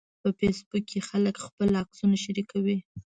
[0.21, 2.77] په فېسبوک کې خلک خپل عکسونه شریکوي